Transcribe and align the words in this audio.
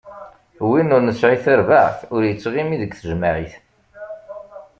Win 0.67 0.93
ur 0.95 1.01
nesɛi 1.03 1.37
tarbaɛt, 1.43 1.99
ur 2.13 2.21
ittɣimi 2.25 2.77
deg 2.81 2.91
tejmaɛit. 2.95 3.53